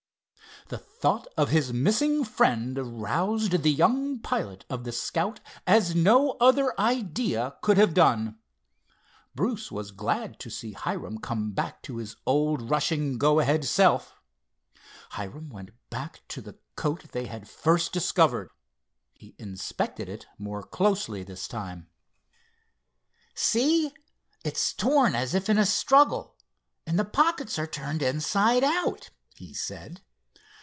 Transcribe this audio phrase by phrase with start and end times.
[0.69, 6.37] The thought of his missing friend roused the young pilot of the Scout as no
[6.39, 8.37] other idea could have done.
[9.35, 14.13] Bruce was glad to see Hiram come back to his old rushing, go ahead self.
[15.09, 18.49] Hiram went back to the coat they had at first discovered.
[19.15, 21.89] He inspected it more closely this time.
[23.35, 23.91] "See,
[24.45, 26.37] it's torn as if in a struggle,
[26.85, 30.01] and the pockets are turned inside out," he said.